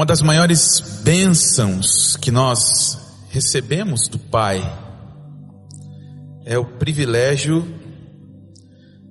[0.00, 4.58] Uma das maiores bênçãos que nós recebemos do Pai
[6.46, 7.62] é o privilégio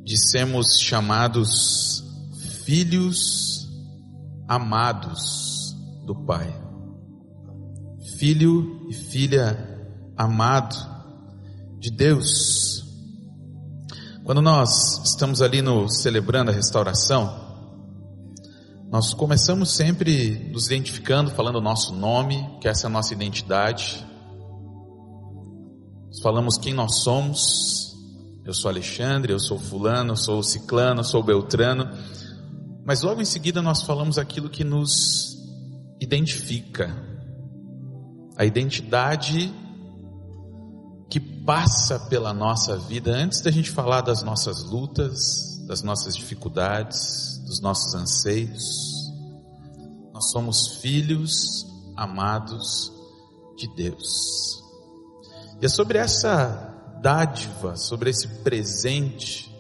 [0.03, 2.03] de sermos chamados
[2.65, 3.69] filhos
[4.47, 6.51] amados do Pai.
[8.17, 9.85] Filho e filha
[10.17, 10.75] amado
[11.77, 12.83] de Deus.
[14.23, 17.48] Quando nós estamos ali no celebrando a restauração,
[18.91, 24.03] nós começamos sempre nos identificando, falando o nosso nome, que essa é a nossa identidade.
[26.07, 27.95] Nós falamos quem nós somos.
[28.43, 31.87] Eu sou Alexandre, eu sou fulano, eu sou ciclano, eu sou beltrano.
[32.83, 35.37] Mas logo em seguida nós falamos aquilo que nos
[36.01, 36.91] identifica.
[38.35, 39.53] A identidade
[41.11, 47.37] que passa pela nossa vida antes da gente falar das nossas lutas, das nossas dificuldades,
[47.45, 49.13] dos nossos anseios.
[50.11, 51.63] Nós somos filhos
[51.95, 52.91] amados
[53.55, 54.63] de Deus.
[55.61, 59.55] E é sobre essa dádiva, sobre esse presente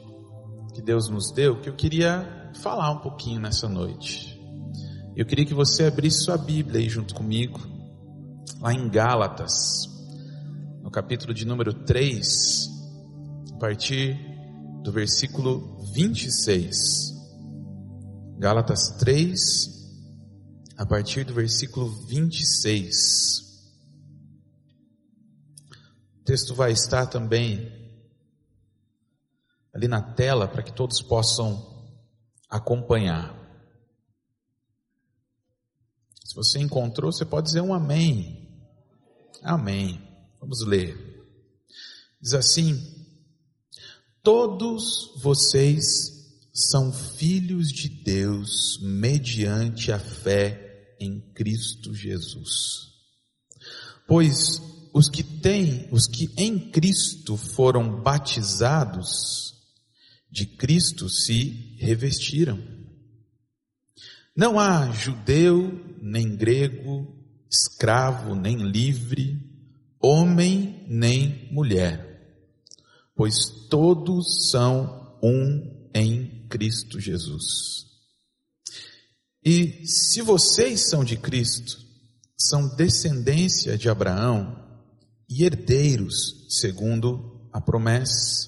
[0.73, 4.35] que Deus nos deu, que eu queria falar um pouquinho nessa noite.
[5.15, 7.59] Eu queria que você abrisse sua Bíblia aí junto comigo,
[8.59, 9.53] lá em Gálatas,
[10.81, 12.67] no capítulo de número 3,
[13.53, 14.28] a partir
[14.89, 17.13] do versículo 26.
[18.39, 19.29] Gálatas 3,
[20.77, 22.87] a partir do versículo 26.
[26.19, 27.71] O texto vai estar também
[29.71, 31.87] ali na tela para que todos possam
[32.49, 33.37] acompanhar.
[36.23, 38.49] Se você encontrou, você pode dizer um amém.
[39.43, 40.01] Amém.
[40.39, 40.97] Vamos ler.
[42.19, 42.98] Diz assim:
[44.31, 45.83] Todos vocês
[46.53, 52.91] são filhos de Deus mediante a fé em Cristo Jesus.
[54.07, 54.61] Pois
[54.93, 59.55] os que têm, os que em Cristo foram batizados,
[60.29, 62.63] de Cristo se revestiram.
[64.37, 67.17] Não há judeu, nem grego,
[67.49, 69.39] escravo, nem livre,
[69.99, 72.08] homem, nem mulher,
[73.19, 77.85] pois todos são um em Cristo Jesus.
[79.43, 81.77] E se vocês são de Cristo,
[82.37, 84.57] são descendência de Abraão
[85.29, 88.47] e herdeiros segundo a promessa.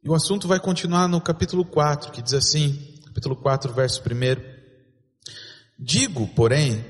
[0.00, 4.04] E o assunto vai continuar no capítulo 4, que diz assim, capítulo 4, verso 1.
[5.76, 6.84] Digo, porém,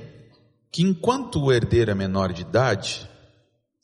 [0.71, 3.09] que enquanto o herdeiro é menor de idade,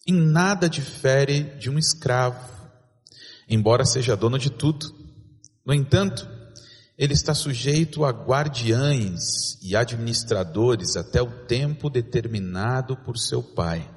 [0.06, 2.38] em nada difere de um escravo,
[3.48, 4.94] embora seja dono de tudo.
[5.65, 6.28] No entanto,
[6.97, 13.91] ele está sujeito a guardiães e administradores até o tempo determinado por seu pai.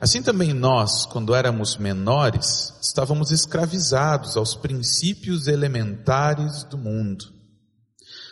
[0.00, 7.32] Assim também nós, quando éramos menores, estávamos escravizados aos princípios elementares do mundo.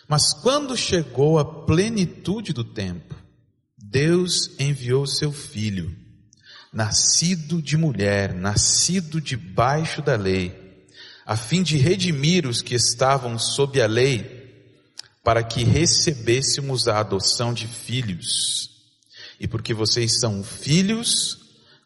[0.08, 3.14] Mas quando chegou a plenitude do tempo,
[3.78, 5.94] Deus enviou seu filho,
[6.72, 10.86] nascido de mulher, nascido debaixo da lei,
[11.26, 14.40] a fim de redimir os que estavam sob a lei,
[15.22, 18.70] para que recebêssemos a adoção de filhos.
[19.38, 21.38] E porque vocês são filhos,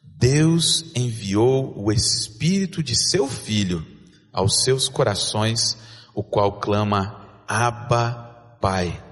[0.02, 3.84] Deus enviou o Espírito de seu Filho
[4.32, 5.76] aos seus corações,
[6.14, 9.02] o qual clama, Abba, Pai.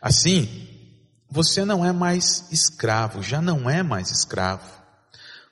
[0.00, 0.65] Assim,
[1.28, 4.70] você não é mais escravo, já não é mais escravo,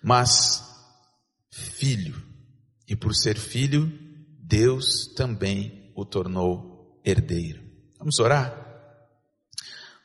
[0.02, 0.62] mas
[1.50, 2.22] filho.
[2.86, 3.92] E por ser filho,
[4.38, 7.62] Deus também o tornou herdeiro.
[7.98, 8.54] Vamos orar?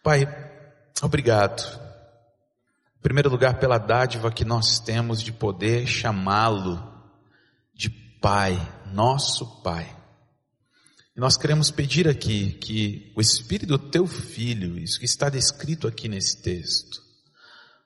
[0.02, 0.28] Pai,
[1.02, 1.62] obrigado.
[2.98, 6.82] Em primeiro lugar, pela dádiva que nós temos de poder chamá-lo
[7.74, 8.58] de Pai,
[8.92, 9.99] nosso Pai.
[11.20, 15.86] E nós queremos pedir aqui que o Espírito do Teu Filho, isso que está descrito
[15.86, 17.04] aqui nesse texto,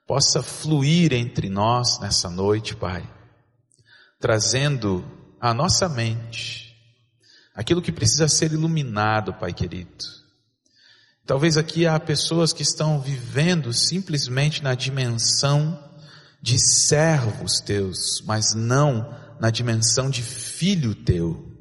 [0.06, 3.12] possa fluir entre nós nessa noite, Pai
[4.20, 5.04] trazendo
[5.42, 6.78] à nossa mente
[7.56, 10.06] aquilo que precisa ser iluminado, Pai querido.
[11.26, 15.84] Talvez aqui há pessoas que estão vivendo simplesmente na dimensão
[16.40, 21.52] de servos teus, mas não na dimensão de filho teu.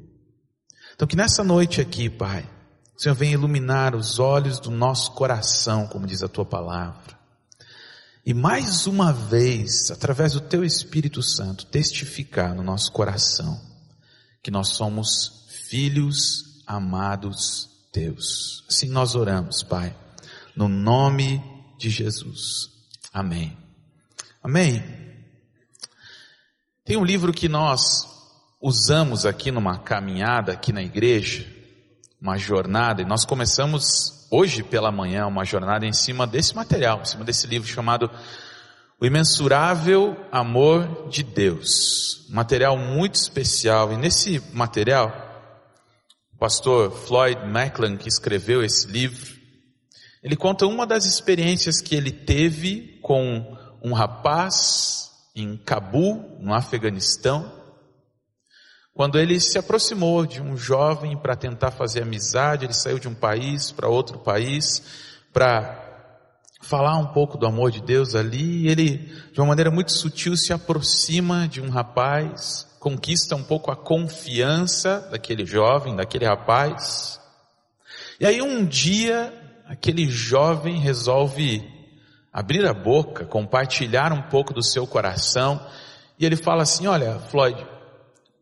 [0.95, 2.47] Então que nessa noite aqui, Pai,
[2.95, 7.13] o Senhor venha iluminar os olhos do nosso coração, como diz a tua palavra
[8.25, 13.59] e mais uma vez, através do Teu Espírito Santo, testificar no nosso coração
[14.41, 18.63] que nós somos filhos amados Deus.
[18.69, 19.93] Assim nós oramos, Pai,
[20.55, 21.43] no nome
[21.77, 22.69] de Jesus.
[23.13, 23.57] Amém.
[24.41, 24.81] Amém.
[26.85, 28.07] Tem um livro que nós
[28.63, 31.45] usamos aqui numa caminhada aqui na igreja,
[32.21, 37.05] uma jornada, e nós começamos hoje pela manhã uma jornada em cima desse material, em
[37.05, 38.09] cima desse livro chamado
[39.01, 42.25] O Imensurável Amor de Deus.
[42.29, 45.11] Um material muito especial, e nesse material,
[46.33, 49.35] o pastor Floyd Macklin, que escreveu esse livro,
[50.23, 57.62] ele conta uma das experiências que ele teve com um rapaz em Cabul, no Afeganistão,
[58.93, 63.15] quando ele se aproximou de um jovem para tentar fazer amizade, ele saiu de um
[63.15, 64.83] país para outro país
[65.33, 65.83] para
[66.61, 68.97] falar um pouco do amor de Deus ali, e ele,
[69.33, 75.07] de uma maneira muito sutil, se aproxima de um rapaz, conquista um pouco a confiança
[75.11, 77.19] daquele jovem, daquele rapaz.
[78.19, 79.33] E aí um dia,
[79.67, 81.67] aquele jovem resolve
[82.31, 85.59] abrir a boca, compartilhar um pouco do seu coração,
[86.17, 87.72] e ele fala assim: Olha, Floyd,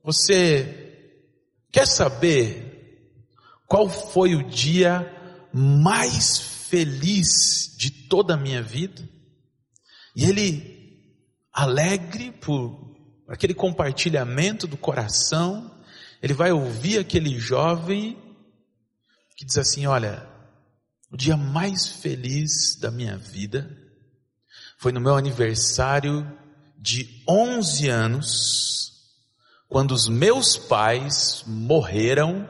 [0.04, 1.18] você
[1.72, 2.72] quer saber
[3.68, 5.10] qual foi o dia
[5.54, 9.02] mais feliz de toda a minha vida?
[10.16, 11.00] E ele,
[11.54, 12.96] alegre por
[13.28, 15.72] aquele compartilhamento do coração,
[16.22, 18.18] ele vai ouvir aquele jovem
[19.38, 20.28] que diz assim: Olha,
[21.10, 23.78] o dia mais feliz da minha vida
[24.78, 26.30] foi no meu aniversário
[26.78, 28.91] de 11 anos,
[29.72, 32.46] quando os meus pais morreram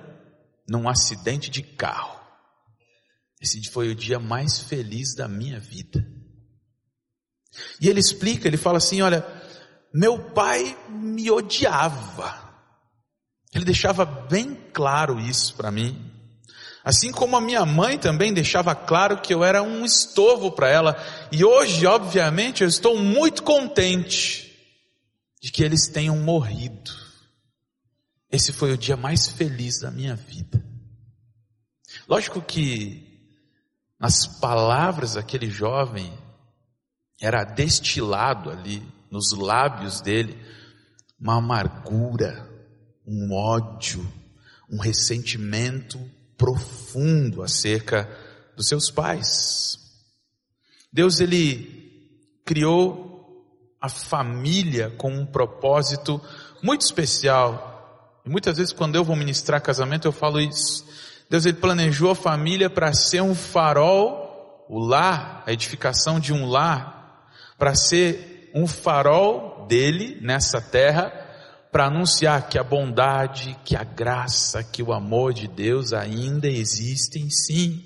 [0.67, 2.19] num acidente de carro.
[3.39, 6.03] Esse foi o dia mais feliz da minha vida.
[7.79, 9.23] E ele explica, ele fala assim: olha,
[9.93, 12.41] meu pai me odiava.
[13.53, 16.11] Ele deixava bem claro isso para mim.
[16.83, 21.27] Assim como a minha mãe também deixava claro que eu era um estorvo para ela.
[21.31, 24.57] E hoje, obviamente, eu estou muito contente
[25.39, 27.00] de que eles tenham morrido.
[28.31, 30.63] Esse foi o dia mais feliz da minha vida.
[32.07, 33.07] Lógico que
[33.99, 36.11] nas palavras daquele jovem
[37.19, 38.81] era destilado ali
[39.11, 40.39] nos lábios dele
[41.19, 42.49] uma amargura,
[43.05, 44.01] um ódio,
[44.71, 45.99] um ressentimento
[46.37, 48.09] profundo acerca
[48.55, 49.77] dos seus pais.
[50.91, 53.11] Deus ele criou
[53.79, 56.19] a família com um propósito
[56.63, 57.70] muito especial.
[58.25, 60.85] E muitas vezes quando eu vou ministrar casamento eu falo isso.
[61.29, 66.49] Deus ele planejou a família para ser um farol, o lar, a edificação de um
[66.49, 71.29] lar, para ser um farol dele nessa terra
[71.71, 77.29] para anunciar que a bondade, que a graça, que o amor de Deus ainda existem
[77.29, 77.81] sim.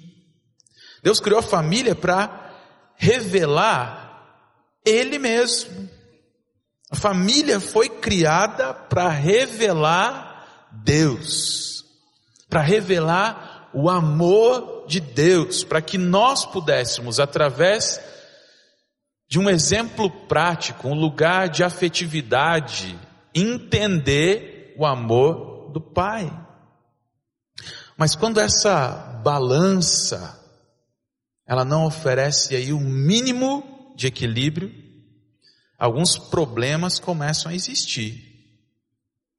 [1.04, 2.52] Deus criou a família para
[2.96, 4.42] revelar
[4.84, 5.88] Ele mesmo.
[6.92, 11.84] A família foi criada para revelar Deus,
[12.50, 18.00] para revelar o amor de Deus, para que nós pudéssemos, através
[19.28, 22.98] de um exemplo prático, um lugar de afetividade,
[23.34, 26.32] entender o amor do Pai.
[27.98, 30.40] Mas quando essa balança,
[31.48, 34.85] ela não oferece aí o mínimo de equilíbrio,
[35.78, 38.34] alguns problemas começam a existir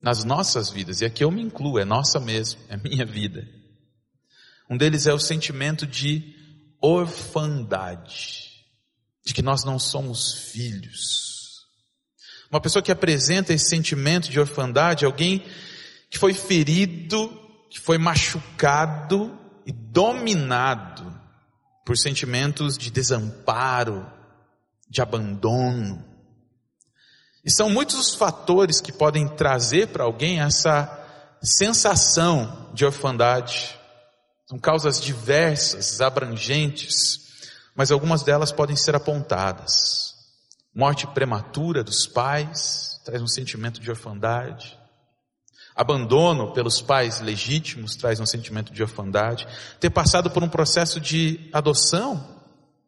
[0.01, 3.49] nas nossas vidas, e aqui eu me incluo, é nossa mesmo, é minha vida.
[4.69, 6.35] Um deles é o sentimento de
[6.81, 8.65] orfandade,
[9.25, 11.67] de que nós não somos filhos.
[12.51, 15.45] Uma pessoa que apresenta esse sentimento de orfandade, alguém
[16.09, 17.29] que foi ferido,
[17.69, 21.21] que foi machucado e dominado
[21.85, 24.11] por sentimentos de desamparo,
[24.89, 26.05] de abandono.
[27.47, 31.07] E são muitos os fatores que podem trazer para alguém essa
[31.41, 33.79] sensação de orfandade.
[34.49, 37.21] São causas diversas, abrangentes,
[37.73, 40.17] mas algumas delas podem ser apontadas.
[40.75, 44.77] Morte prematura dos pais traz um sentimento de orfandade.
[45.77, 49.47] Abandono pelos pais legítimos traz um sentimento de orfandade.
[49.79, 52.43] Ter passado por um processo de adoção,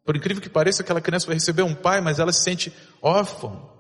[0.05, 3.78] por incrível que pareça, aquela criança vai receber um pai, mas ela se sente órfã.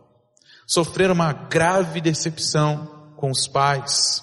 [0.68, 4.22] Sofrer uma grave decepção com os pais.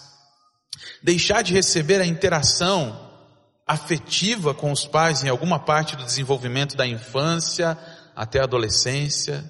[1.03, 3.01] Deixar de receber a interação
[3.67, 7.77] afetiva com os pais em alguma parte do desenvolvimento da infância
[8.15, 9.43] até a adolescência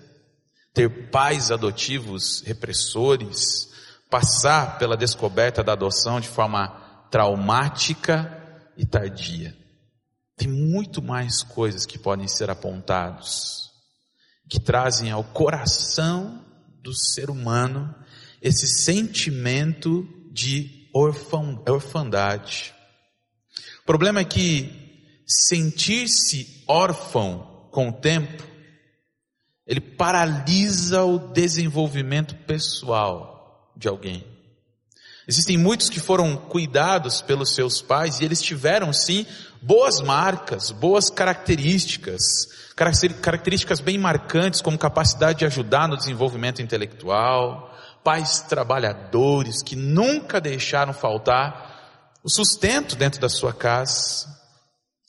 [0.75, 3.69] ter pais adotivos repressores,
[4.09, 6.67] passar pela descoberta da adoção de forma
[7.09, 8.43] traumática
[8.75, 9.55] e tardia.
[10.35, 13.71] Tem muito mais coisas que podem ser apontados,
[14.49, 16.43] que trazem ao coração
[16.85, 17.93] do ser humano
[18.39, 22.75] esse sentimento de orfandade.
[23.81, 24.71] O problema é que
[25.25, 28.43] sentir-se órfão com o tempo,
[29.65, 34.34] ele paralisa o desenvolvimento pessoal de alguém.
[35.27, 39.25] Existem muitos que foram cuidados pelos seus pais e eles tiveram sim
[39.59, 42.21] boas marcas, boas características,
[42.75, 50.93] características bem marcantes como capacidade de ajudar no desenvolvimento intelectual, pais trabalhadores que nunca deixaram
[50.93, 51.73] faltar
[52.23, 54.27] o sustento dentro da sua casa,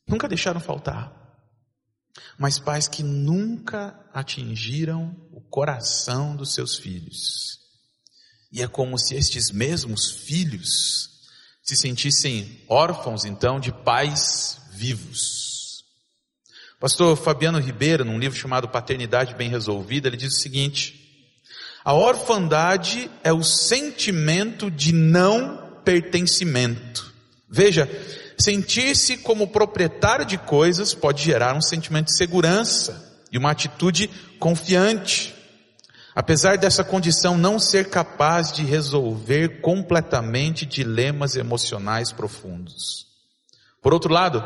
[0.09, 1.13] nunca deixaram faltar.
[2.39, 7.66] Mas pais que nunca atingiram o coração dos seus filhos.
[8.53, 11.11] E é como se estes mesmos filhos
[11.63, 15.85] se sentissem órfãos, então, de pais vivos.
[16.79, 21.07] Pastor Fabiano Ribeiro, num livro chamado Paternidade Bem Resolvida, ele diz o seguinte:
[21.87, 27.15] a orfandade é o sentimento de não pertencimento.
[27.49, 27.89] Veja,
[28.37, 35.33] sentir-se como proprietário de coisas pode gerar um sentimento de segurança e uma atitude confiante.
[36.17, 43.07] Apesar dessa condição não ser capaz de resolver completamente dilemas emocionais profundos.
[43.83, 44.43] Por outro lado,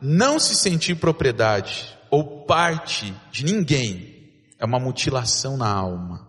[0.00, 6.28] não se sentir propriedade ou parte de ninguém é uma mutilação na alma,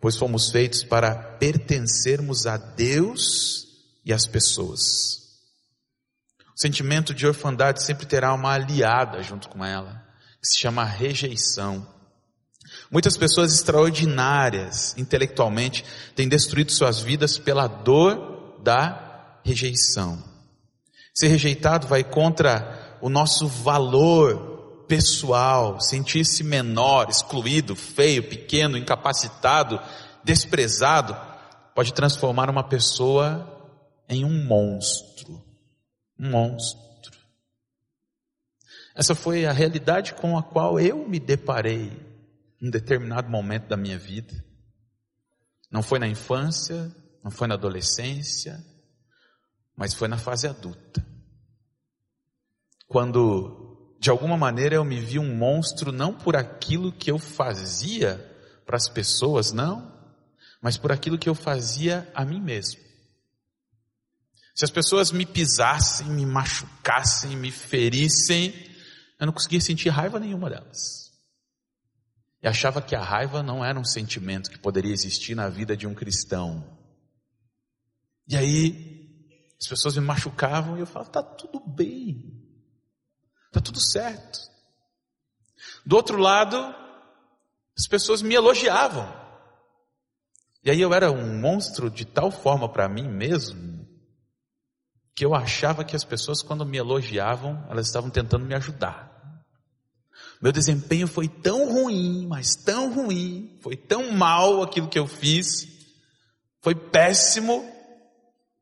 [0.00, 3.66] pois fomos feitos para pertencermos a Deus
[4.04, 5.18] e às pessoas.
[6.56, 10.00] O sentimento de orfandade sempre terá uma aliada junto com ela,
[10.40, 11.97] que se chama rejeição.
[12.90, 20.22] Muitas pessoas extraordinárias intelectualmente têm destruído suas vidas pela dor da rejeição.
[21.14, 29.78] Ser rejeitado vai contra o nosso valor pessoal, sentir-se menor, excluído, feio, pequeno, incapacitado,
[30.24, 31.14] desprezado,
[31.74, 33.46] pode transformar uma pessoa
[34.08, 35.44] em um monstro.
[36.18, 37.12] Um monstro.
[38.94, 42.07] Essa foi a realidade com a qual eu me deparei
[42.60, 44.44] um determinado momento da minha vida.
[45.70, 48.64] Não foi na infância, não foi na adolescência,
[49.76, 51.06] mas foi na fase adulta.
[52.86, 58.16] Quando, de alguma maneira, eu me vi um monstro não por aquilo que eu fazia
[58.64, 59.94] para as pessoas, não,
[60.60, 62.80] mas por aquilo que eu fazia a mim mesmo.
[64.54, 68.52] Se as pessoas me pisassem, me machucassem, me ferissem,
[69.20, 71.07] eu não conseguia sentir raiva nenhuma delas.
[72.42, 75.86] E achava que a raiva não era um sentimento que poderia existir na vida de
[75.86, 76.78] um cristão.
[78.28, 78.98] E aí,
[79.60, 82.38] as pessoas me machucavam e eu falava, tá tudo bem.
[83.50, 84.38] Tá tudo certo.
[85.84, 86.56] Do outro lado,
[87.76, 89.08] as pessoas me elogiavam.
[90.62, 93.88] E aí eu era um monstro de tal forma para mim mesmo,
[95.14, 99.17] que eu achava que as pessoas quando me elogiavam, elas estavam tentando me ajudar.
[100.40, 105.66] Meu desempenho foi tão ruim, mas tão ruim, foi tão mal aquilo que eu fiz,
[106.60, 107.68] foi péssimo,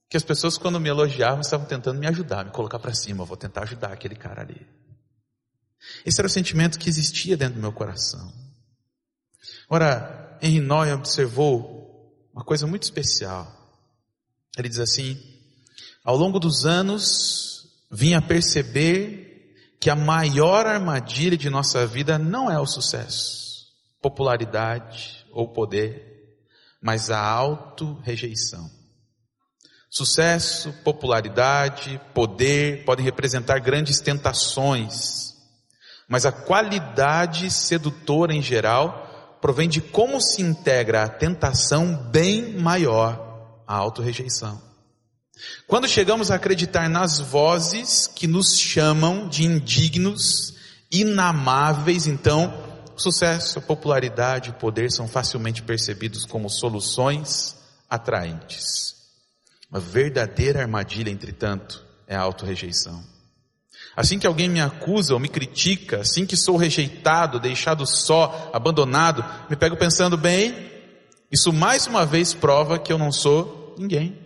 [0.09, 3.37] que as pessoas quando me elogiavam estavam tentando me ajudar, me colocar para cima, vou
[3.37, 4.67] tentar ajudar aquele cara ali.
[6.05, 8.33] Esse era o sentimento que existia dentro do meu coração.
[9.69, 13.53] Ora, Henry Noy observou uma coisa muito especial.
[14.57, 15.21] Ele diz assim:
[16.05, 19.26] ao longo dos anos, vim a perceber
[19.81, 23.67] que a maior armadilha de nossa vida não é o sucesso,
[24.01, 26.37] popularidade ou poder,
[26.81, 28.71] mas a auto-rejeição.
[29.91, 35.35] Sucesso, popularidade, poder podem representar grandes tentações,
[36.09, 43.63] mas a qualidade sedutora em geral provém de como se integra a tentação bem maior,
[43.67, 44.66] a auto-rejeição.
[45.67, 50.55] Quando chegamos a acreditar nas vozes que nos chamam de indignos,
[50.91, 52.53] inamáveis, então,
[52.97, 57.57] sucesso, popularidade e poder são facilmente percebidos como soluções
[57.89, 58.95] atraentes.
[59.71, 63.05] A verdadeira armadilha, entretanto, é a autorrejeição.
[63.95, 69.25] Assim que alguém me acusa ou me critica, assim que sou rejeitado, deixado só, abandonado,
[69.51, 70.71] me pego pensando, bem,
[71.31, 74.26] isso mais uma vez prova que eu não sou ninguém.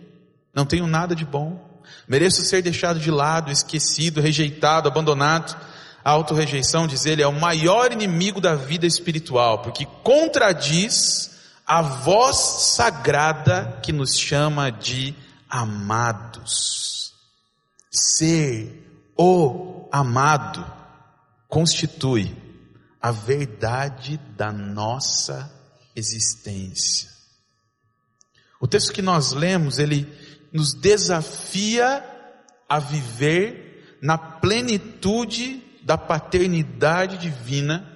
[0.53, 1.59] Não tenho nada de bom.
[2.07, 5.55] Mereço ser deixado de lado, esquecido, rejeitado, abandonado.
[6.03, 11.31] A autorrejeição, diz ele, é o maior inimigo da vida espiritual, porque contradiz
[11.65, 12.37] a voz
[12.75, 15.15] sagrada que nos chama de
[15.49, 17.13] amados.
[17.91, 20.65] Ser o amado
[21.47, 22.35] constitui
[23.01, 25.51] a verdade da nossa
[25.95, 27.09] existência.
[28.59, 30.07] O texto que nós lemos, ele
[30.51, 32.03] nos desafia
[32.67, 37.87] a viver na plenitude da paternidade divina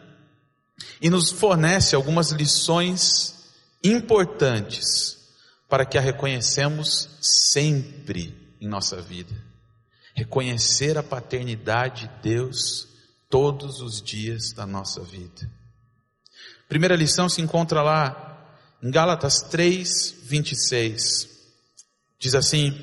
[1.02, 3.36] e nos fornece algumas lições
[3.84, 5.18] importantes
[5.70, 9.34] para que a reconhecemos sempre em nossa vida.
[10.14, 12.88] Reconhecer a paternidade de Deus
[13.30, 15.50] todos os dias da nossa vida.
[16.70, 21.35] Primeira lição se encontra lá em Gálatas 3, 26.
[22.20, 22.78] Diz assim: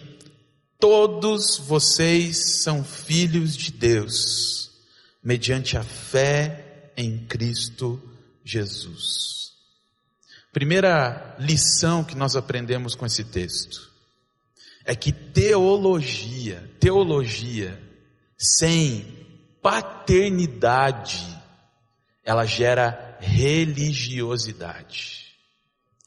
[0.78, 4.70] Todos vocês são filhos de Deus,
[5.22, 8.00] mediante a fé em Cristo
[8.44, 9.52] Jesus.
[10.52, 13.90] Primeira lição que nós aprendemos com esse texto
[14.84, 17.80] é que teologia, teologia
[18.36, 19.22] sem
[19.62, 21.24] paternidade,
[22.24, 25.21] ela gera religiosidade.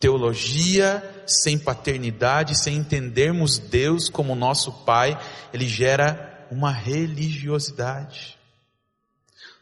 [0.05, 5.19] Teologia sem paternidade, sem entendermos Deus como nosso Pai,
[5.51, 8.37] ele gera uma religiosidade.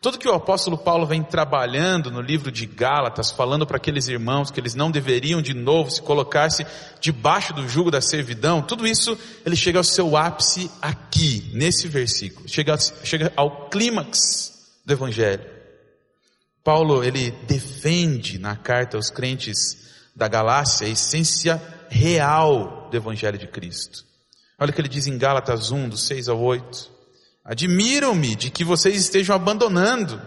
[0.02, 4.52] Tudo que o apóstolo Paulo vem trabalhando no livro de Gálatas, falando para aqueles irmãos
[4.52, 6.68] que eles não deveriam de novo se colocar-se
[7.00, 12.50] debaixo do jugo da servidão, tudo isso ele chega ao seu ápice aqui, nesse versículo,
[12.50, 15.50] chega, chega ao clímax do Evangelho.
[16.62, 19.83] Paulo ele defende na carta aos crentes
[20.16, 24.06] da Galácia, a essência real do Evangelho de Cristo.
[24.60, 26.92] Olha o que ele diz em Gálatas 1, do 6 ao 8.
[27.44, 30.22] Admiram-me de que vocês estejam abandonando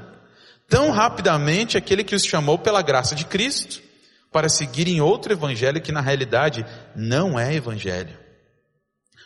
[0.69, 3.81] tão rapidamente aquele que os chamou pela graça de Cristo,
[4.33, 8.19] para seguirem outro evangelho que na realidade não é evangelho.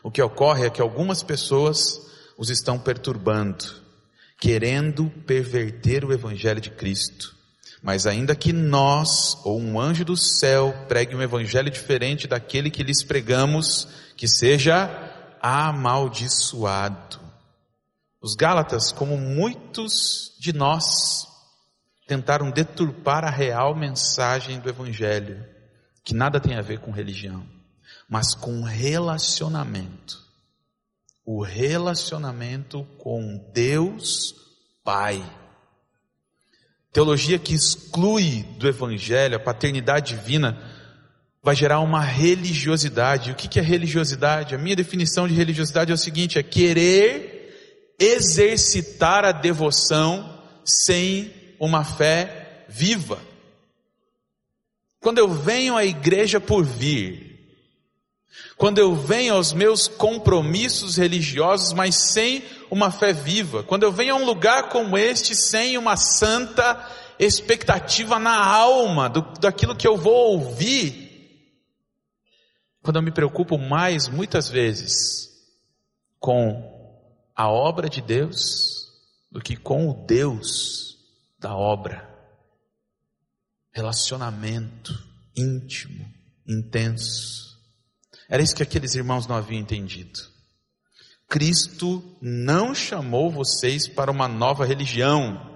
[0.02, 2.00] O que ocorre é que algumas pessoas
[2.38, 3.64] os estão perturbando,
[4.38, 7.36] querendo perverter o evangelho de Cristo.
[7.82, 12.82] Mas ainda que nós, ou um anjo do céu, pregue um evangelho diferente daquele que
[12.82, 14.88] lhes pregamos, que seja
[15.40, 17.18] amaldiçoado.
[18.20, 21.26] Os Gálatas, como muitos de nós,
[22.06, 25.42] tentaram deturpar a real mensagem do evangelho,
[26.04, 27.46] que nada tem a ver com religião,
[28.06, 30.18] mas com relacionamento.
[31.24, 34.34] O relacionamento com Deus
[34.84, 35.22] Pai
[36.92, 40.60] Teologia que exclui do Evangelho a paternidade divina
[41.42, 43.30] vai gerar uma religiosidade.
[43.30, 44.54] O que é religiosidade?
[44.54, 51.84] A minha definição de religiosidade é o seguinte: é querer exercitar a devoção sem uma
[51.84, 53.20] fé viva.
[55.00, 57.29] Quando eu venho à igreja por vir,
[58.56, 64.14] quando eu venho aos meus compromissos religiosos, mas sem uma fé viva, quando eu venho
[64.14, 66.88] a um lugar como este sem uma santa
[67.18, 71.10] expectativa na alma do, daquilo que eu vou ouvir,
[72.82, 75.28] quando eu me preocupo mais, muitas vezes,
[76.18, 76.80] com
[77.34, 78.88] a obra de Deus
[79.30, 80.98] do que com o Deus
[81.38, 82.08] da obra.
[83.72, 84.92] Relacionamento
[85.36, 86.04] íntimo,
[86.46, 87.49] intenso.
[88.30, 90.20] Era isso que aqueles irmãos não haviam entendido.
[91.28, 95.50] Cristo não chamou vocês para uma nova religião,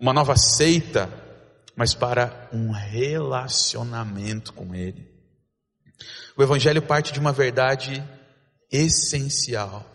[0.00, 1.08] uma nova seita,
[1.76, 5.08] mas para um relacionamento com Ele.
[6.36, 8.04] O Evangelho parte de uma verdade
[8.70, 9.86] essencial.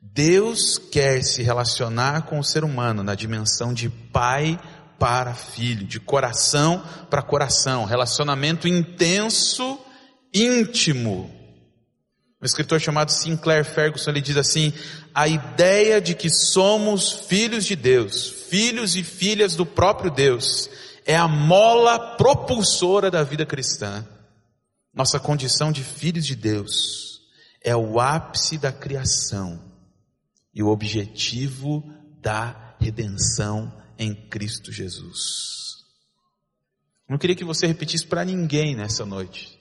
[0.00, 4.58] Deus quer se relacionar com o ser humano na dimensão de pai
[4.98, 9.78] para filho, de coração para coração, relacionamento intenso
[10.34, 11.30] íntimo.
[12.42, 14.72] Um escritor chamado Sinclair Ferguson, ele diz assim,
[15.14, 20.68] a ideia de que somos filhos de Deus, filhos e filhas do próprio Deus,
[21.06, 24.06] é a mola propulsora da vida cristã.
[24.92, 27.22] Nossa condição de filhos de Deus
[27.62, 29.58] é o ápice da criação
[30.54, 31.82] e o objetivo
[32.20, 35.84] da redenção em Cristo Jesus.
[37.08, 39.58] Não queria que você repetisse para ninguém nessa noite.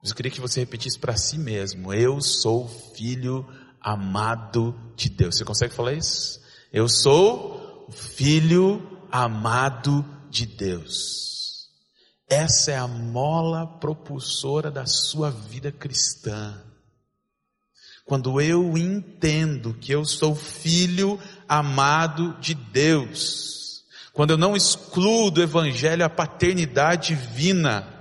[0.00, 3.46] Mas eu queria que você repetisse para si mesmo: Eu sou filho
[3.80, 5.36] amado de Deus.
[5.36, 6.40] Você consegue falar isso?
[6.72, 11.68] Eu sou filho amado de Deus.
[12.28, 16.62] Essa é a mola propulsora da sua vida cristã.
[18.04, 25.42] Quando eu entendo que eu sou filho amado de Deus, quando eu não excluo do
[25.42, 27.99] Evangelho a paternidade divina,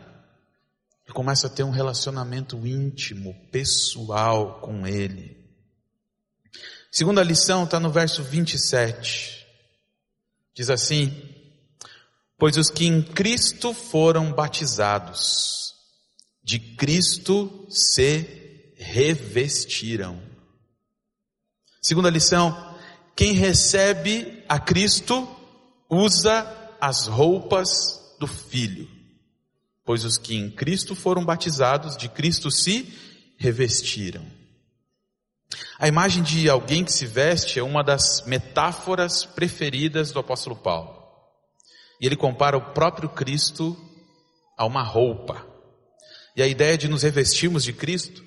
[1.10, 5.36] eu começo a ter um relacionamento íntimo, pessoal com Ele.
[6.92, 9.44] Segunda lição está no verso 27.
[10.54, 11.12] Diz assim:
[12.38, 15.74] Pois os que em Cristo foram batizados,
[16.44, 20.22] de Cristo se revestiram.
[21.82, 22.78] Segunda lição:
[23.16, 25.28] quem recebe a Cristo
[25.90, 28.99] usa as roupas do Filho.
[29.90, 32.94] Pois os que em Cristo foram batizados, de Cristo se
[33.40, 34.24] revestiram.
[35.80, 40.96] A imagem de alguém que se veste é uma das metáforas preferidas do apóstolo Paulo.
[42.00, 43.76] E ele compara o próprio Cristo
[44.56, 45.44] a uma roupa.
[46.36, 48.24] E a ideia de nos revestirmos de Cristo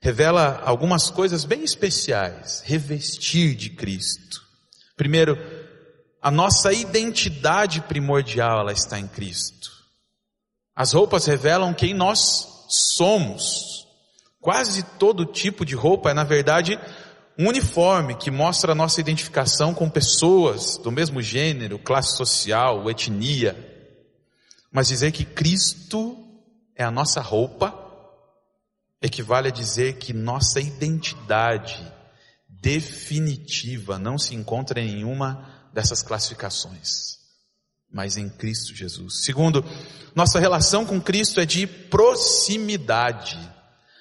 [0.00, 2.62] revela algumas coisas bem especiais.
[2.64, 4.40] Revestir de Cristo.
[4.96, 5.36] Primeiro,
[6.22, 9.76] a nossa identidade primordial ela está em Cristo.
[10.78, 13.84] As roupas revelam quem nós somos.
[14.40, 16.78] Quase todo tipo de roupa é, na verdade,
[17.36, 23.56] um uniforme que mostra a nossa identificação com pessoas do mesmo gênero, classe social, etnia.
[24.70, 26.16] Mas dizer que Cristo
[26.76, 27.74] é a nossa roupa
[29.02, 31.92] equivale a dizer que nossa identidade
[32.48, 37.17] definitiva não se encontra em nenhuma dessas classificações,
[37.92, 39.24] mas em Cristo Jesus.
[39.24, 39.64] Segundo,
[40.14, 43.38] nossa relação com Cristo é de proximidade.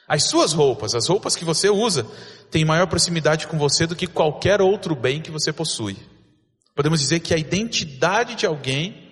[0.08, 2.06] As suas roupas, as roupas que você usa,
[2.50, 5.98] têm maior proximidade com você do que qualquer outro bem que você possui.
[6.76, 9.12] Podemos dizer que a identidade de alguém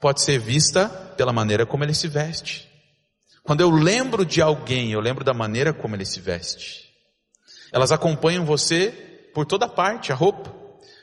[0.00, 2.68] pode ser vista pela maneira como ele se veste.
[3.42, 6.86] Quando eu lembro de alguém, eu lembro da maneira como ele se veste.
[7.72, 10.54] Elas acompanham você por toda parte, a roupa.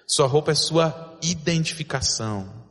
[0.08, 2.63] Sua roupa é sua identificação.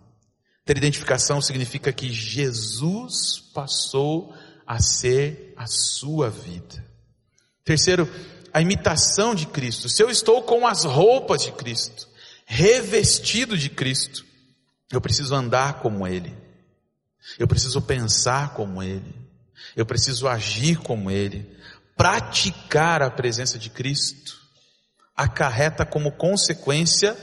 [0.64, 4.34] Ter identificação significa que Jesus passou
[4.66, 6.84] a ser a sua vida.
[7.64, 8.08] Terceiro,
[8.52, 9.88] a imitação de Cristo.
[9.88, 12.08] Se eu estou com as roupas de Cristo,
[12.44, 14.24] revestido de Cristo,
[14.90, 16.36] eu preciso andar como Ele.
[17.38, 19.14] Eu preciso pensar como Ele.
[19.74, 21.48] Eu preciso agir como Ele.
[21.96, 24.40] Praticar a presença de Cristo
[25.16, 27.16] acarreta como consequência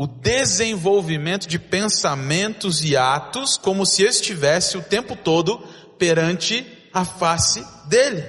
[0.00, 5.58] o desenvolvimento de pensamentos e atos como se estivesse o tempo todo
[5.98, 8.24] perante a face dele.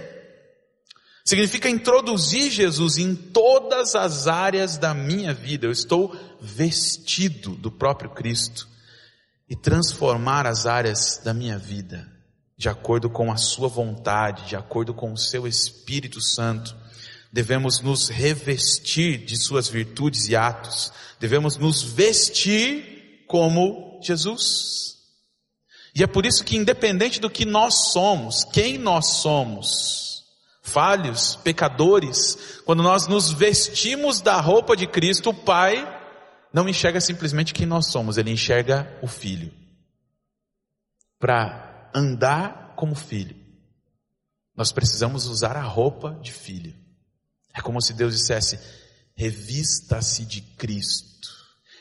[1.23, 5.65] Significa introduzir Jesus em todas as áreas da minha vida.
[5.65, 8.67] Eu estou vestido do próprio Cristo
[9.49, 12.05] e transformar as áreas da minha vida
[12.57, 16.75] de acordo com a sua vontade, de acordo com o seu Espírito Santo.
[17.31, 20.91] Devemos nos revestir de suas virtudes e atos.
[21.19, 24.97] Devemos nos vestir como Jesus.
[25.95, 30.23] E é por isso que independente do que nós somos, quem nós somos,
[30.61, 35.99] falhos, pecadores, quando nós nos vestimos da roupa de Cristo, o Pai
[36.53, 39.53] não enxerga simplesmente quem nós somos, ele enxerga o Filho.
[41.19, 43.35] Para andar como filho,
[44.55, 46.80] nós precisamos usar a roupa de filho.
[47.53, 48.59] É como se Deus dissesse:
[49.15, 51.29] revista-se de Cristo,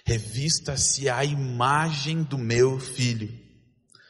[0.04, 3.33] revista-se a imagem do meu filho.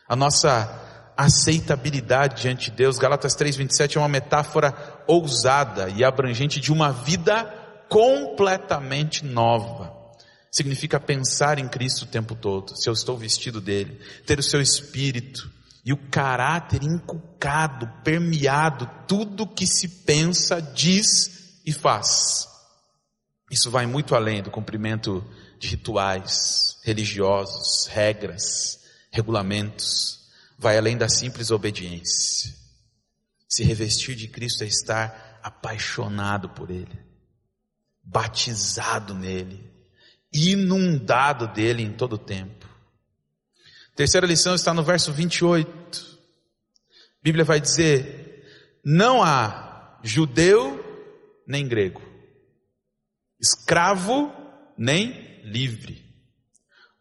[0.09, 6.73] A nossa aceitabilidade diante de Deus, Galatas 3:27 é uma metáfora ousada e abrangente de
[6.73, 7.45] uma vida
[7.89, 9.99] completamente nova.
[10.51, 14.61] Significa pensar em Cristo o tempo todo, se eu estou vestido dele, ter o seu
[14.61, 15.49] espírito,
[15.85, 21.40] e o caráter inculcado, permeado, tudo que se pensa, diz
[21.71, 22.49] e faz.
[23.51, 25.25] Isso vai muito além do cumprimento
[25.59, 28.81] de rituais religiosos, regras,
[29.11, 30.21] regulamentos,
[30.59, 32.55] vai além da simples obediência.
[33.49, 36.99] Se revestir de Cristo é estar apaixonado por Ele,
[38.03, 39.69] batizado nele,
[40.33, 42.69] inundado dele em todo o tempo.
[43.95, 45.69] Terceira lição está no verso 28.
[45.69, 50.80] A Bíblia vai dizer: não há judeu
[51.47, 52.03] nem grego,
[53.41, 54.33] escravo
[54.77, 56.05] nem livre,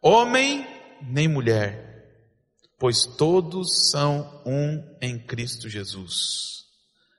[0.01, 0.65] homem
[1.01, 1.89] nem mulher,
[2.77, 6.65] pois todos são um em Cristo Jesus.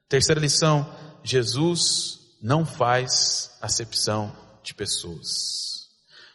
[0.08, 5.70] Terceira lição: Jesus não faz acepção de pessoas.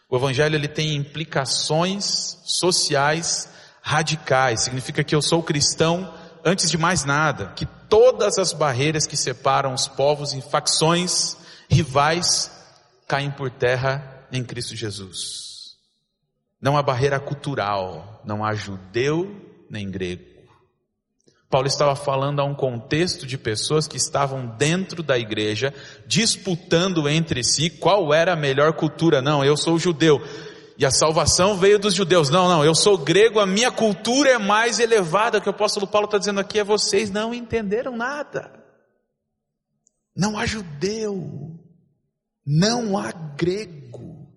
[0.10, 3.50] O evangelho ele tem implicações sociais
[3.82, 4.62] radicais.
[4.62, 6.14] Significa que eu sou cristão
[6.46, 11.36] antes de mais nada, que todas as barreiras que separam os povos em facções
[11.68, 12.52] rivais
[13.08, 15.76] caem por terra em Cristo Jesus.
[16.62, 19.36] Não há barreira cultural, não há judeu
[19.70, 20.36] nem grego.
[21.50, 25.74] Paulo estava falando a um contexto de pessoas que estavam dentro da igreja,
[26.06, 29.22] disputando entre si qual era a melhor cultura.
[29.22, 30.22] Não, eu sou judeu.
[30.78, 32.30] E a salvação veio dos judeus.
[32.30, 35.38] Não, não, eu sou grego, a minha cultura é mais elevada.
[35.38, 38.52] O que o apóstolo Paulo está dizendo aqui é vocês não entenderam nada.
[40.16, 41.58] Não há judeu,
[42.46, 44.30] não há grego.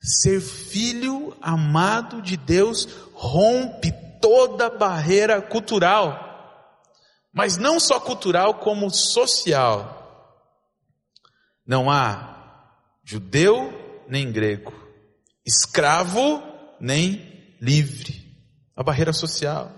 [0.00, 6.26] Ser filho amado de Deus rompe toda barreira cultural.
[7.32, 9.96] Mas não só cultural, como social.
[11.66, 12.36] Não há
[13.04, 14.72] judeu nem grego,
[15.46, 16.42] escravo
[16.80, 18.26] nem livre.
[18.74, 19.72] A barreira social.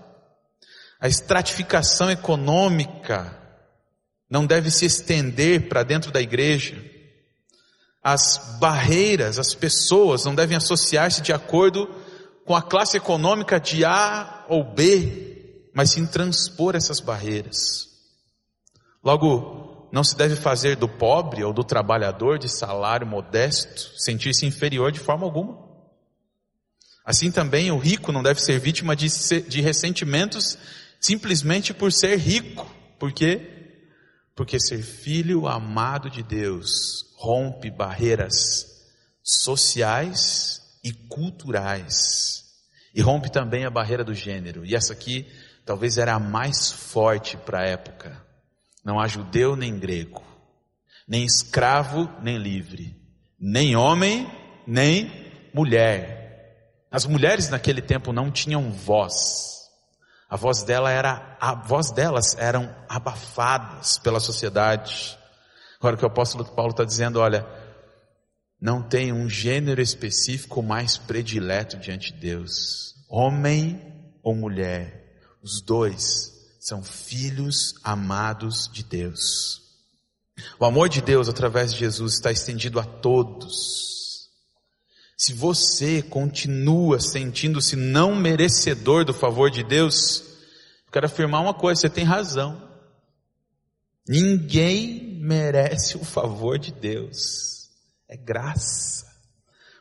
[0.99, 3.37] A estratificação econômica
[4.29, 6.83] não deve se estender para dentro da igreja.
[8.03, 11.87] As barreiras, as pessoas não devem associar-se de acordo
[12.45, 17.87] com a classe econômica de A ou B, mas sim transpor essas barreiras.
[19.03, 24.91] Logo, não se deve fazer do pobre ou do trabalhador de salário modesto sentir-se inferior
[24.91, 25.57] de forma alguma.
[27.03, 29.07] Assim também o rico não deve ser vítima de,
[29.47, 30.57] de ressentimentos
[30.99, 32.69] simplesmente por ser rico.
[32.99, 33.81] Por quê?
[34.35, 38.67] Porque ser filho amado de Deus rompe barreiras
[39.23, 42.45] sociais e culturais
[42.93, 44.65] e rompe também a barreira do gênero.
[44.65, 45.27] E essa aqui
[45.65, 48.28] talvez era a mais forte para a época.
[48.89, 50.23] Não há judeu nem grego,
[51.07, 52.99] nem escravo nem livre,
[53.39, 54.27] nem homem
[54.65, 56.87] nem mulher.
[56.89, 59.69] As mulheres naquele tempo não tinham voz.
[60.27, 65.15] A voz dela era a voz delas eram abafadas pela sociedade.
[65.79, 67.45] Agora que o apóstolo Paulo está dizendo, olha,
[68.59, 72.95] não tem um gênero específico mais predileto diante de Deus.
[73.07, 73.79] Homem
[74.23, 76.38] ou mulher, os dois
[76.69, 79.59] são filhos amados de Deus.
[80.59, 84.29] O amor de Deus através de Jesus está estendido a todos.
[85.17, 90.19] Se você continua sentindo-se não merecedor do favor de Deus,
[90.85, 92.69] eu quero afirmar uma coisa, você tem razão.
[94.07, 97.67] Ninguém merece o favor de Deus
[98.07, 99.07] é graça.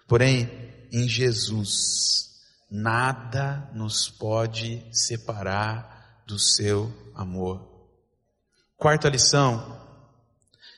[0.07, 0.51] Porém,
[0.91, 2.31] em Jesus,
[2.71, 5.98] nada nos pode separar
[6.29, 7.67] do seu amor.
[8.77, 9.81] Quarta lição,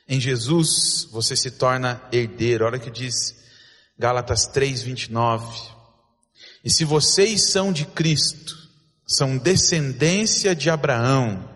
[0.07, 2.65] em Jesus você se torna herdeiro.
[2.65, 3.35] Olha o que diz
[3.99, 5.69] Gálatas 3:29.
[6.63, 8.57] E se vocês são de Cristo,
[9.05, 11.49] são descendência de Abraão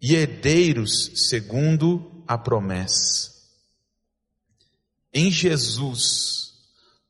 [0.00, 3.32] e herdeiros segundo a promessa.
[5.12, 6.45] Em Jesus,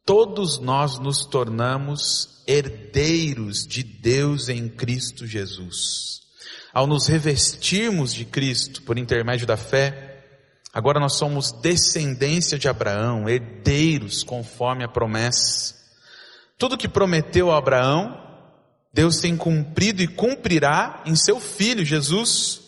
[0.07, 6.23] todos nós nos tornamos herdeiros de Deus em Cristo Jesus.
[6.73, 10.25] Ao nos revestirmos de Cristo por intermédio da fé,
[10.73, 15.75] agora nós somos descendência de Abraão, herdeiros conforme a promessa.
[16.57, 18.23] Tudo que prometeu a Abraão,
[18.92, 22.61] Deus tem cumprido e cumprirá em seu filho Jesus.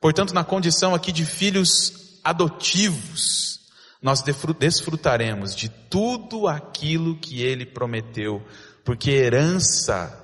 [0.00, 3.55] Portanto, na condição aqui de filhos adotivos,
[4.02, 4.22] nós
[4.58, 8.46] desfrutaremos de tudo aquilo que ele prometeu,
[8.84, 10.22] porque herança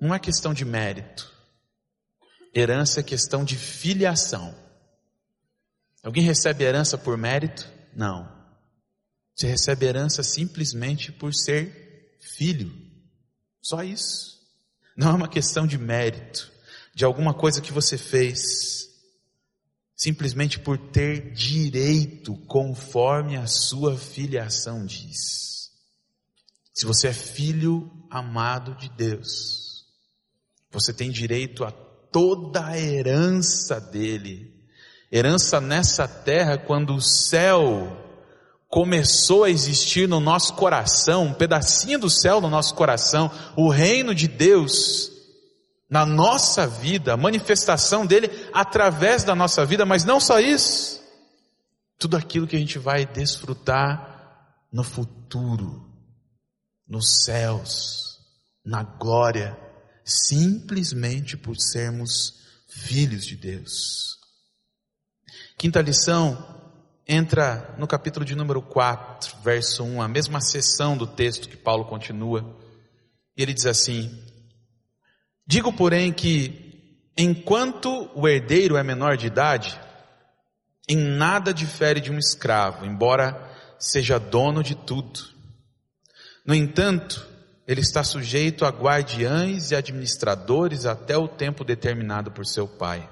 [0.00, 1.32] não é questão de mérito,
[2.54, 4.54] herança é questão de filiação.
[6.02, 7.68] Alguém recebe herança por mérito?
[7.94, 8.30] Não.
[9.34, 12.72] Você recebe herança simplesmente por ser filho.
[13.60, 14.36] Só isso.
[14.96, 16.50] Não é uma questão de mérito,
[16.94, 18.85] de alguma coisa que você fez
[19.96, 25.70] simplesmente por ter direito conforme a sua filiação diz.
[26.74, 29.86] Se você é filho amado de Deus,
[30.70, 34.54] você tem direito a toda a herança dele.
[35.10, 38.04] Herança nessa terra quando o céu
[38.68, 44.14] começou a existir no nosso coração, um pedacinho do céu no nosso coração, o reino
[44.14, 45.15] de Deus
[45.88, 51.00] na nossa vida, a manifestação dele através da nossa vida, mas não só isso,
[51.98, 55.88] tudo aquilo que a gente vai desfrutar no futuro,
[56.86, 58.18] nos céus,
[58.64, 59.56] na glória,
[60.04, 62.34] simplesmente por sermos
[62.68, 64.18] filhos de Deus.
[65.56, 66.56] Quinta lição
[67.06, 71.84] entra no capítulo de número 4, verso 1, a mesma seção do texto que Paulo
[71.84, 72.58] continua.
[73.36, 74.25] E ele diz assim:
[75.46, 79.78] Digo, porém, que enquanto o herdeiro é menor de idade,
[80.88, 85.20] em nada difere de um escravo, embora seja dono de tudo.
[86.44, 87.26] No entanto,
[87.66, 93.08] ele está sujeito a guardiães e administradores até o tempo determinado por seu pai.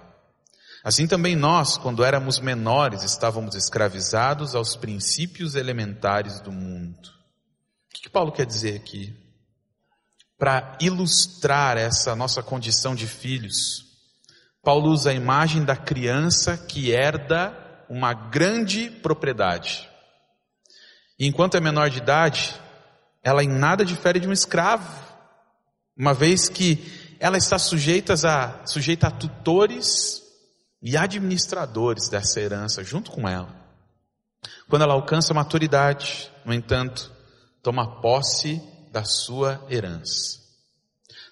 [0.85, 7.09] Assim também nós, quando éramos menores, estávamos escravizados aos princípios elementares do mundo.
[7.91, 9.24] O que Paulo quer dizer aqui?
[10.39, 13.85] Para ilustrar essa nossa condição de filhos,
[14.63, 17.55] Paulo usa a imagem da criança que herda
[17.89, 19.89] uma grande propriedade.
[21.19, 22.55] E enquanto é menor de idade,
[23.23, 25.05] ela em nada difere de um escravo,
[25.97, 30.23] uma vez que ela está sujeita a, sujeita a tutores
[30.83, 33.55] e administradores dessa herança junto com ela.
[34.69, 37.13] Quando ela alcança a maturidade, no entanto,
[37.63, 38.63] toma posse
[38.95, 40.39] da sua herança.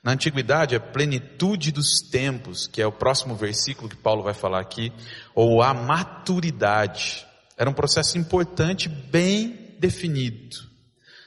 [0.02, 4.60] Na antiguidade, a plenitude dos tempos, que é o próximo versículo que Paulo vai falar
[4.60, 4.92] aqui,
[5.32, 7.24] ou a maturidade,
[7.56, 10.56] era um processo importante, bem definido.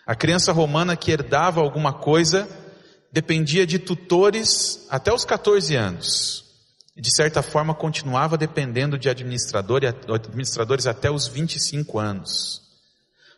[0.06, 2.50] A criança romana que herdava alguma coisa
[3.14, 6.44] dependia de tutores até os 14 anos
[6.98, 12.65] e de certa forma continuava dependendo de administrador administradores até os 25 anos.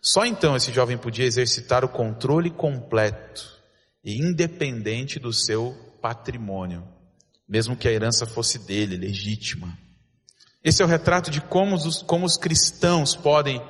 [0.10, 3.46] Só então esse jovem podia exercitar o controle completo
[4.04, 6.88] e independente do seu patrimônio,
[7.48, 9.78] mesmo que a herança fosse dele, legítima.
[10.64, 13.62] Esse é o retrato de como os, como os cristãos podem,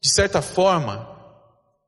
[0.00, 1.08] de certa forma,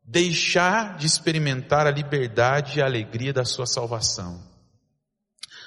[0.04, 4.52] deixar de experimentar a liberdade e a alegria da sua salvação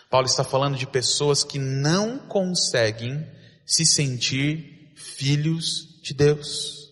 [0.09, 3.27] Paulo está falando de pessoas que não conseguem
[3.65, 6.84] se sentir filhos de Deus.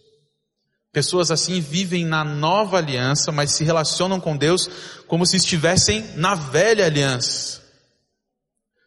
[0.93, 4.69] Pessoas assim vivem na nova aliança, mas se relacionam com Deus
[5.07, 7.63] como se estivessem na velha aliança.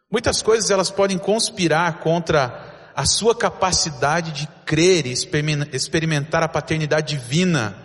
[0.08, 5.12] Muitas coisas elas podem conspirar contra a sua capacidade de crer e
[5.72, 7.76] experimentar a paternidade divina.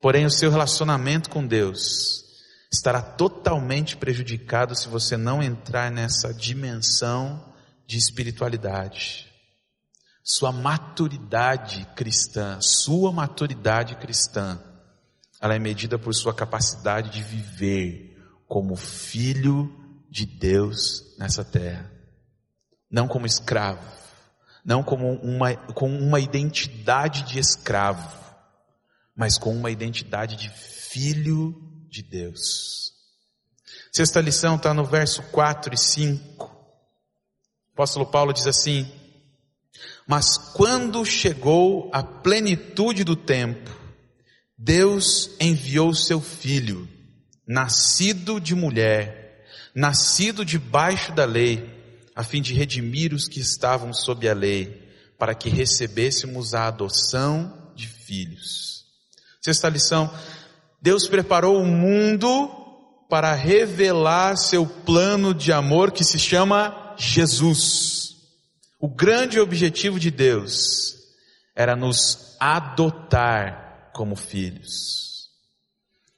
[0.00, 2.24] Porém, o seu relacionamento com Deus
[2.72, 7.52] estará totalmente prejudicado se você não entrar nessa dimensão
[7.84, 9.27] de espiritualidade.
[10.30, 14.62] Sua maturidade cristã, sua maturidade cristã,
[15.40, 18.14] ela é medida por sua capacidade de viver
[18.46, 19.74] como filho
[20.10, 21.90] de Deus nessa terra.
[22.90, 23.82] Não como escravo,
[24.62, 28.22] não como uma, com uma identidade de escravo,
[29.16, 31.56] mas com uma identidade de filho
[31.88, 32.92] de Deus.
[33.90, 36.44] Sexta lição está no verso 4 e 5.
[36.44, 39.07] O apóstolo Paulo diz assim:
[40.08, 43.70] Mas quando chegou a plenitude do tempo,
[44.56, 46.88] Deus enviou seu filho,
[47.46, 49.44] nascido de mulher,
[49.74, 51.62] nascido debaixo da lei,
[52.16, 57.70] a fim de redimir os que estavam sob a lei, para que recebêssemos a adoção
[57.76, 58.86] de filhos.
[59.42, 60.10] Sexta lição,
[60.80, 62.48] Deus preparou o mundo
[63.10, 67.97] para revelar seu plano de amor que se chama Jesus.
[68.80, 70.96] O grande objetivo de Deus
[71.54, 75.08] era nos adotar como filhos.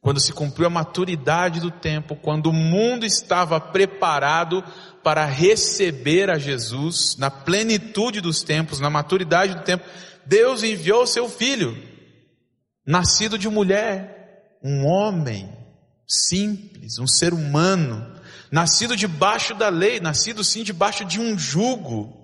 [0.01, 4.63] Quando se cumpriu a maturidade do tempo, quando o mundo estava preparado
[5.03, 9.85] para receber a Jesus, na plenitude dos tempos, na maturidade do tempo,
[10.27, 11.77] Deus enviou seu filho,
[12.87, 15.51] nascido de mulher, um homem
[16.07, 18.15] simples, um ser humano,
[18.51, 22.20] nascido debaixo da lei, nascido sim debaixo de um jugo,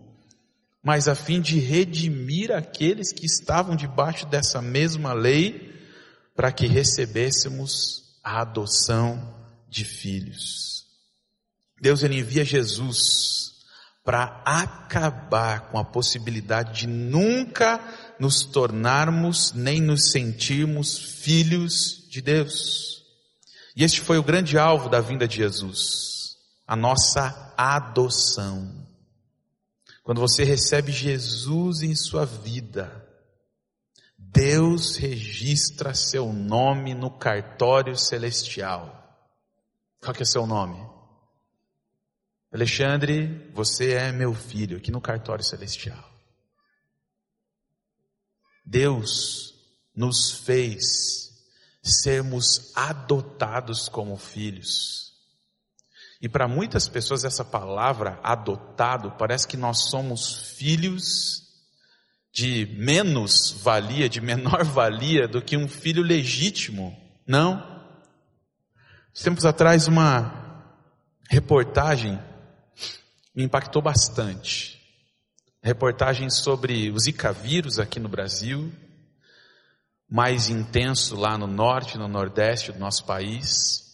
[0.87, 5.75] mas a fim de redimir aqueles que estavam debaixo dessa mesma lei,
[6.33, 9.35] para que recebêssemos a adoção
[9.69, 10.87] de filhos.
[11.83, 13.51] Deus ele envia Jesus
[14.05, 17.81] para acabar com a possibilidade de nunca
[18.21, 23.03] nos tornarmos nem nos sentirmos filhos de Deus.
[23.75, 28.86] E este foi o grande alvo da vinda de Jesus, a nossa adoção.
[30.07, 33.05] Quando você recebe Jesus em sua vida,
[34.17, 39.29] Deus registra seu nome no cartório celestial.
[40.01, 40.79] Qual que é seu nome?
[42.53, 46.09] Alexandre, você é meu filho aqui no cartório celestial.
[48.65, 49.57] Deus
[49.93, 51.33] nos fez
[51.83, 55.06] sermos adotados como filhos.
[56.21, 61.43] E para muitas pessoas essa palavra adotado parece que nós somos filhos
[62.33, 66.97] de menos valia, de menor valia do que um filho legítimo.
[67.27, 67.77] Não.
[69.23, 70.75] Tempos atrás uma
[71.31, 72.19] reportagem
[73.35, 74.81] me impactou bastante.
[75.63, 78.73] Reportagem sobre o Zika vírus aqui no Brasil
[80.09, 83.86] mais intenso lá no norte, no nordeste do nosso país.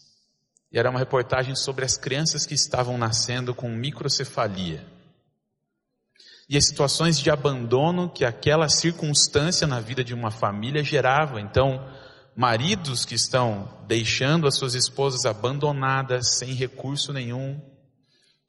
[0.72, 4.86] E era uma reportagem sobre as crianças que estavam nascendo com microcefalia.
[6.48, 11.40] E as situações de abandono que aquela circunstância na vida de uma família gerava.
[11.40, 11.86] Então,
[12.34, 17.60] maridos que estão deixando as suas esposas abandonadas, sem recurso nenhum,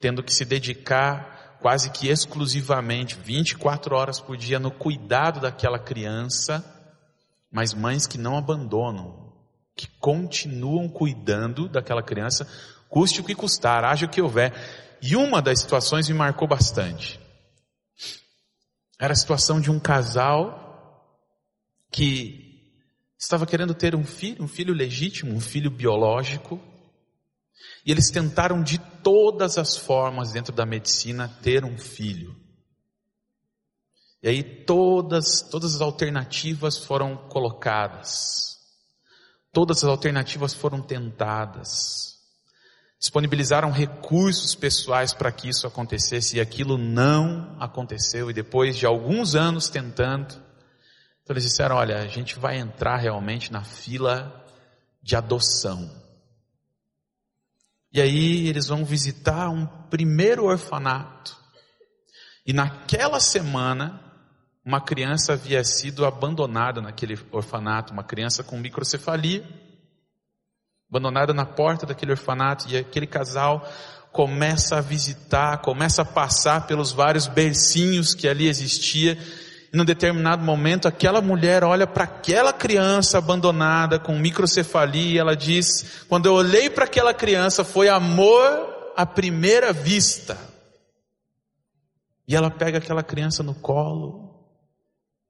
[0.00, 6.62] tendo que se dedicar quase que exclusivamente 24 horas por dia no cuidado daquela criança,
[7.50, 9.23] mas mães que não abandonam,
[9.76, 12.46] que continuam cuidando daquela criança,
[12.88, 14.52] custe o que custar, haja o que houver.
[15.02, 17.20] E uma das situações me marcou bastante.
[19.00, 20.62] Era a situação de um casal
[21.90, 22.44] que
[23.18, 26.60] estava querendo ter um filho, um filho legítimo, um filho biológico,
[27.84, 32.34] e eles tentaram de todas as formas dentro da medicina ter um filho.
[34.22, 38.53] E aí todas, todas as alternativas foram colocadas.
[39.54, 42.18] Todas as alternativas foram tentadas.
[42.98, 48.30] Disponibilizaram recursos pessoais para que isso acontecesse e aquilo não aconteceu.
[48.30, 50.34] E depois de alguns anos tentando,
[51.22, 54.44] então eles disseram: olha, a gente vai entrar realmente na fila
[55.00, 55.88] de adoção.
[57.92, 61.36] E aí eles vão visitar um primeiro orfanato.
[62.44, 64.03] E naquela semana,
[64.64, 69.44] uma criança havia sido abandonada naquele orfanato, uma criança com microcefalia,
[70.88, 73.68] abandonada na porta daquele orfanato, e aquele casal
[74.10, 79.18] começa a visitar, começa a passar pelos vários bercinhos que ali existia,
[79.70, 85.36] e num determinado momento aquela mulher olha para aquela criança abandonada com microcefalia e ela
[85.36, 90.38] diz: "Quando eu olhei para aquela criança foi amor à primeira vista".
[92.26, 94.33] E ela pega aquela criança no colo,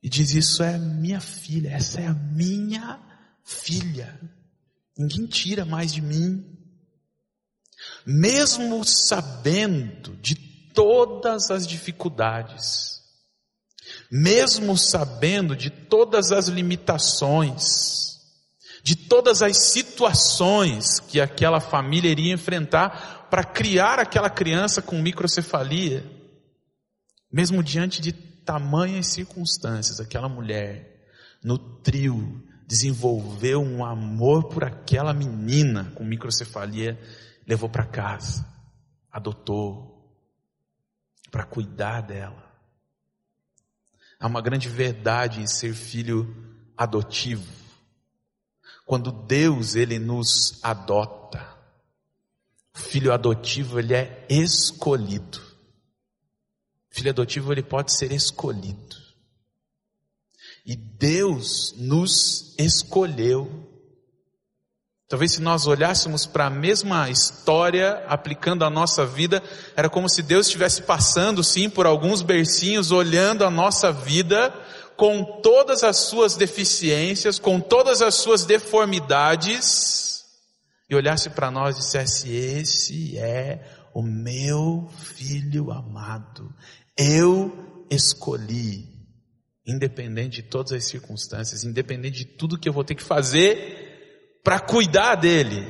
[0.04, 3.00] e diz: Isso é minha filha, essa é a minha
[3.42, 4.20] filha.
[4.96, 6.44] Ninguém tira mais de mim.
[8.06, 10.34] Mesmo sabendo de
[10.74, 13.00] todas as dificuldades,
[14.10, 18.20] mesmo sabendo de todas as limitações,
[18.82, 26.04] de todas as situações que aquela família iria enfrentar para criar aquela criança com microcefalia,
[27.32, 31.06] mesmo diante de tamanhas circunstâncias, aquela mulher
[31.42, 36.98] nutriu, desenvolveu um amor por aquela menina com microcefalia,
[37.46, 38.46] levou para casa,
[39.10, 39.94] adotou,
[41.30, 42.44] para cuidar dela.
[44.18, 46.34] Há uma grande verdade em ser filho
[46.76, 47.52] adotivo.
[48.86, 51.54] Quando Deus ele nos adota,
[52.74, 55.43] o filho adotivo ele é escolhido.
[56.94, 58.94] Filho adotivo ele pode ser escolhido.
[60.64, 63.68] E Deus nos escolheu.
[65.08, 69.42] Talvez se nós olhássemos para a mesma história, aplicando a nossa vida,
[69.74, 74.54] era como se Deus estivesse passando sim por alguns bercinhos, olhando a nossa vida
[74.96, 80.24] com todas as suas deficiências, com todas as suas deformidades,
[80.88, 86.54] e olhasse para nós e dissesse: Esse é o meu filho amado,
[86.96, 88.88] eu escolhi,
[89.66, 94.60] independente de todas as circunstâncias, independente de tudo que eu vou ter que fazer para
[94.60, 95.64] cuidar dele.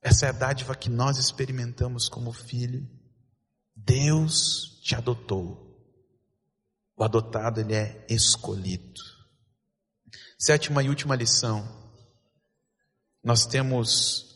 [0.00, 2.88] Essa é a dádiva que nós experimentamos como filho.
[3.74, 5.70] Deus te adotou.
[6.96, 9.00] O adotado ele é escolhido.
[10.38, 11.66] Sétima e última lição.
[13.22, 14.32] Nós temos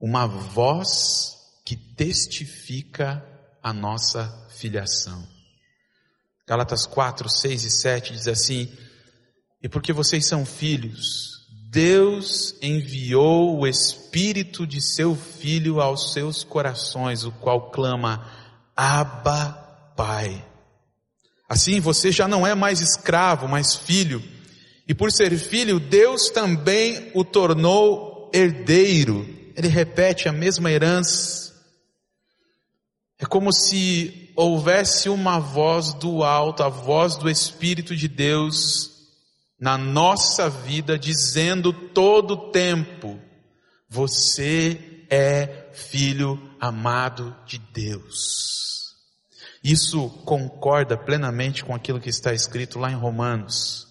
[0.00, 3.31] uma voz que testifica
[3.62, 5.26] a nossa filiação.
[6.46, 8.68] Galatas 4, 6 e 7 diz assim:
[9.62, 17.24] E porque vocês são filhos, Deus enviou o Espírito de seu Filho aos seus corações,
[17.24, 18.26] o qual clama,
[18.76, 19.52] Abba,
[19.96, 20.44] Pai.
[21.48, 24.22] Assim você já não é mais escravo, mas filho.
[24.88, 29.28] E por ser filho, Deus também o tornou herdeiro.
[29.54, 31.41] Ele repete a mesma herança
[33.22, 38.90] é como se houvesse uma voz do alto, a voz do Espírito de Deus
[39.60, 43.20] na nossa vida, dizendo todo o tempo:
[43.88, 48.96] Você é filho amado de Deus.
[49.62, 53.86] Isso concorda plenamente com aquilo que está escrito lá em Romanos,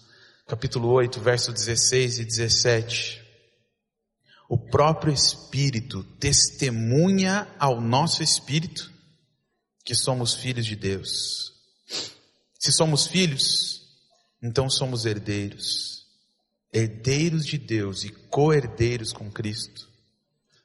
[0.46, 3.22] capítulo 8, verso 16 e 17.
[4.46, 8.91] O próprio Espírito testemunha ao nosso espírito
[9.84, 11.52] que somos filhos de Deus.
[12.58, 13.82] Se somos filhos,
[14.42, 16.06] então somos herdeiros,
[16.72, 19.88] herdeiros de Deus e co-herdeiros com Cristo.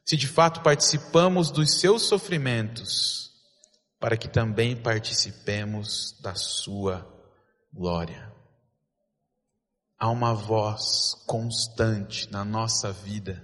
[0.05, 3.32] Se de fato participamos dos seus sofrimentos,
[3.99, 7.05] para que também participemos da sua
[7.74, 8.32] glória.
[9.99, 13.43] Há uma voz constante na nossa vida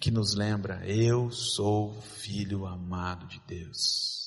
[0.00, 4.17] que nos lembra: eu sou filho amado de Deus.